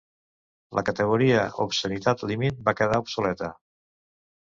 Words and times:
La 0.77 0.83
categoria 0.85 1.43
"obscenitat 1.65 2.23
límit" 2.31 2.63
va 2.71 2.75
quedar 2.81 2.99
obsoleta. 3.05 3.51